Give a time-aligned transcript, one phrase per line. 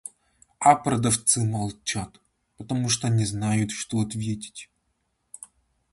[0.59, 2.19] А продавцы молчат,
[2.57, 4.67] потому что не знают, что ответить.